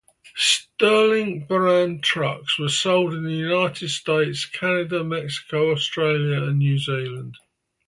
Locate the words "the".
3.23-3.35